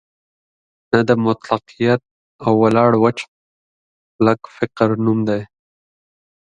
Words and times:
نه 0.91 0.99
د 1.09 1.11
مطلقیت 1.25 2.01
او 2.45 2.51
ولاړ 2.63 2.91
وچ 3.03 3.19
کلک 4.15 4.39
فکر 4.57 4.89
نوم 5.05 5.19
دی. 5.29 5.41